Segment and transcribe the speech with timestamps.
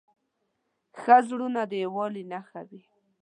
[0.99, 2.81] ښه زړونه د یووالي نښه وي.